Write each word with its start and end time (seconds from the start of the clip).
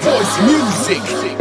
Voice 0.00 0.40
music. 0.42 1.39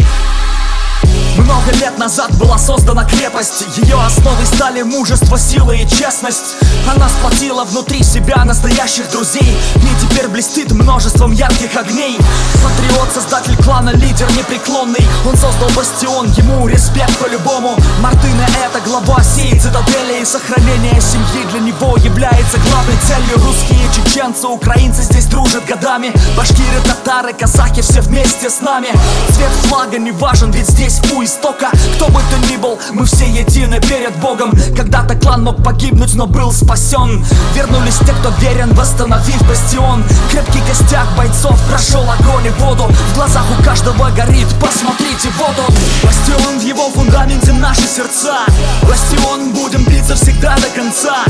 Много 1.50 1.72
лет 1.72 1.98
назад 1.98 2.32
была 2.38 2.60
создана 2.60 3.06
крепость. 3.06 3.66
Ее 3.78 4.00
основой 4.06 4.46
стали 4.46 4.84
мужество, 4.84 5.36
сила 5.36 5.72
и 5.72 5.88
честность. 5.88 6.58
Она 6.88 7.10
сплотила 7.10 7.64
внутри 7.64 8.04
себя 8.04 8.46
настоящих 8.46 9.10
друзей. 9.10 9.58
И 9.76 9.90
теперь 10.00 10.28
блестит 10.28 10.72
множеством 10.72 11.32
ярких 11.32 11.76
огней. 11.76 12.20
Патриот, 12.64 13.10
создатель 13.12 13.58
клана, 13.64 13.90
лидер 13.90 14.32
непреклонный. 14.38 15.04
Он 15.26 15.36
создал 15.36 15.70
бастион, 15.76 16.32
ему 16.34 16.68
респект 16.68 17.18
по-любому. 17.18 17.76
Мартына 18.00 18.46
это 18.64 18.80
глава 18.88 19.24
сей 19.24 19.60
цитадели. 19.60 20.22
И 20.22 20.26
сохранение 20.26 21.02
семьи 21.02 21.48
для 21.50 21.62
него 21.62 21.98
является 21.98 22.60
главной 22.60 22.98
целью. 23.08 23.44
Русские, 23.44 23.82
чеченцы, 23.92 24.19
украинцы 24.30 25.02
здесь 25.02 25.26
дружат 25.26 25.66
годами. 25.66 26.14
Башкиры, 26.38 26.80
татары, 26.86 27.34
казахи 27.34 27.82
все 27.82 28.02
вместе 28.02 28.50
с 28.50 28.62
нами. 28.62 28.90
Цвет 29.30 29.52
флага 29.64 29.98
не 29.98 30.12
важен, 30.12 30.52
ведь 30.52 30.70
здесь 30.70 31.02
у 31.14 31.24
истока. 31.24 31.70
Кто 31.96 32.08
бы 32.08 32.22
ты 32.30 32.52
ни 32.52 32.58
был, 32.58 32.80
мы 32.94 33.06
все 33.06 33.26
едины 33.26 33.80
перед 33.82 34.16
Богом. 34.18 34.52
Когда-то 34.76 35.16
клан 35.16 35.44
мог 35.44 35.64
погибнуть, 35.64 36.14
но 36.16 36.28
был 36.28 36.52
спасен. 36.52 37.26
Вернулись 37.56 37.98
те, 38.00 38.14
кто 38.14 38.30
верен, 38.40 38.74
восстановив 38.74 39.42
бастион. 39.48 40.04
Крепкий 40.32 40.62
костяк 40.68 41.08
бойцов 41.18 41.60
прошел 41.70 42.04
огонь 42.10 42.48
и 42.48 42.50
воду. 42.62 42.84
В 42.84 43.16
глазах 43.16 43.46
у 43.58 43.64
каждого 43.64 44.10
горит, 44.12 44.48
посмотрите 44.62 45.30
вот 45.38 45.58
он. 45.68 45.76
Бастион 46.04 46.60
в 46.60 46.64
его 46.64 46.90
фундаменте 46.90 47.52
наши 47.54 47.88
сердца. 47.88 48.46
Бастион 48.84 49.54
будем 49.54 49.84
биться 49.86 50.16
всегда 50.16 50.56
до 50.56 50.70
конца 50.80 51.24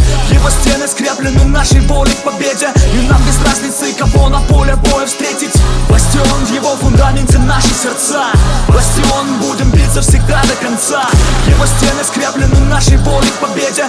скреплены 0.90 1.45
нашей 1.45 1.82
волей 1.82 2.14
к 2.14 2.23
победе. 2.23 2.70
И 2.94 3.08
нам 3.08 3.22
без 3.23 3.40
разницы, 3.45 3.94
кого 3.94 4.30
на 4.30 4.42
поле 4.42 4.76
боя 4.76 5.06
встретить. 5.06 5.54
Бастион 5.90 6.45
в 6.45 6.54
его 6.54 6.76
фундаменте 6.78 7.38
наши 7.40 7.70
сердца. 7.70 8.32
Бастион 8.68 9.40
будем 9.40 9.70
биться 9.72 10.02
всегда 10.02 10.42
до 10.44 10.56
конца. 10.66 11.06
Его 11.48 11.66
стены 11.66 12.04
скреплены 12.04 12.60
нашей 12.66 12.98
волей 12.98 13.30
к 13.30 13.40
победе 13.40 13.86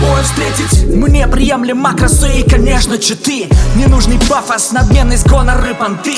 боя 0.00 0.22
встретить. 0.22 0.86
Мне 0.94 1.26
приемлема 1.26 1.94
красы 1.94 2.28
и, 2.40 2.48
конечно, 2.48 2.98
читы. 2.98 3.48
Ненужный 3.76 4.18
пафос, 4.28 4.72
надменность, 4.72 5.26
гоноры, 5.26 5.74
понты 5.74 6.16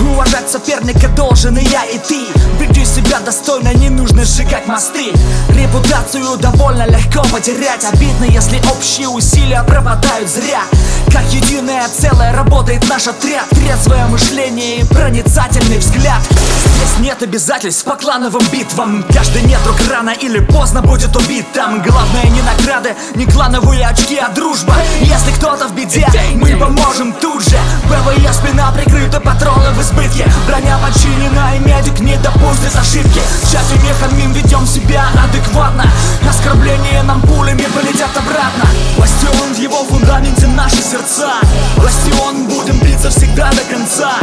Уважать 0.00 0.50
соперника 0.50 1.08
должен 1.08 1.56
и 1.56 1.64
я, 1.64 1.84
и 1.84 1.98
ты. 1.98 2.26
Веди 2.60 2.84
себя 2.84 3.20
достойно, 3.20 3.72
не 3.74 3.88
нужно 3.88 4.24
сжигать 4.24 4.66
мосты. 4.66 5.12
Репутацию 5.48 6.36
довольно 6.38 6.86
легко 6.86 7.22
потерять. 7.32 7.84
Обидно, 7.84 8.24
если 8.24 8.58
общие 8.70 9.08
усилия 9.08 9.62
пропадают 9.62 10.30
зря. 10.30 10.62
Как 11.12 11.24
единое 11.32 11.88
целое 11.88 12.32
работает 12.32 12.88
наш 12.88 13.06
отряд. 13.08 13.48
Трезвое 13.50 14.06
мышление 14.06 14.80
и 14.80 14.84
проницательный 14.84 15.78
взгляд 15.78 16.22
Нет 17.00 17.22
обязательств 17.22 17.84
по 17.84 17.94
клановым 17.94 18.42
битвам. 18.50 19.04
Каждый 19.12 19.42
недруг 19.42 19.76
рано 19.90 20.10
или 20.10 20.38
поздно 20.38 20.80
будет 20.80 21.14
убит 21.14 21.44
Там 21.52 21.82
главное 21.82 22.24
не 22.24 22.40
награды, 22.40 22.94
не 23.14 23.26
клановые 23.26 23.86
очки, 23.86 24.16
а 24.16 24.30
дружба. 24.30 24.74
Если 25.00 25.30
кто-то 25.32 25.68
в 25.68 25.74
беде, 25.74 26.08
мы 26.36 26.56
поможем 26.56 27.12
тут 27.12 27.42
же. 27.42 27.58
PvE 27.88 28.32
спина 28.32 28.72
прикрыта, 28.72 29.20
патроны 29.20 29.70
в 29.72 29.82
избытке. 29.82 30.26
Броня 30.46 30.78
починена 30.78 31.56
и 31.56 31.58
медик 31.58 32.00
не 32.00 32.16
допустит 32.16 32.74
ошибки. 32.74 33.20
Счастью 33.42 33.78
не 33.82 33.92
хамим, 33.92 34.32
ведем 34.32 34.66
себя 34.66 35.04
адекватно. 35.22 35.84
Оскорбления 36.28 37.02
нам 37.02 37.20
пулями 37.22 37.66
полетят 37.74 38.10
обратно. 38.16 38.70
Бастион 38.96 39.54
в 39.54 39.58
его 39.58 39.84
фундаменте 39.84 40.46
наши 40.46 40.82
сердца. 40.82 41.34
Бастион 41.76 42.46
будем 42.46 42.78
биться 42.80 43.10
всегда 43.10 43.50
до 43.50 43.74
конца 43.74 44.14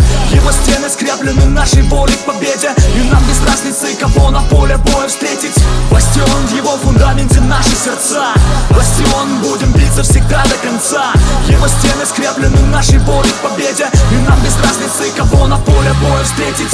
стены 0.54 0.90
скреплены 0.90 1.46
нашей 1.46 1.82
волей 1.84 2.14
к 2.14 2.26
победе. 2.26 2.72
И 2.96 3.12
нам 3.12 3.24
без 3.26 3.42
разницы, 3.48 3.96
кого 4.00 4.30
на 4.30 4.42
поле 4.44 4.78
боя 4.78 5.08
встретить. 5.08 5.56
Бастион 5.92 6.48
в 6.48 6.56
его 6.56 6.78
фундаменте 6.78 7.40
наши 7.42 7.76
сердца. 7.76 8.34
Бастион 8.70 9.42
будем 9.42 9.72
биться 9.74 10.04
всегда 10.04 10.44
до 10.44 10.56
конца. 10.68 11.14
Его 11.48 11.68
стены 11.68 12.06
скреплены 12.06 12.60
нашей 12.68 13.00
волей 13.00 13.32
к 13.32 13.50
победе. 13.50 13.88
И 14.12 14.16
нам 14.28 14.40
без 14.42 14.56
разницы, 14.58 15.12
кого 15.18 15.48
на 15.48 15.58
поле 15.58 15.94
боя 16.02 16.24
встретить 16.24 16.74